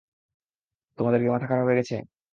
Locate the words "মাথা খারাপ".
1.29-1.65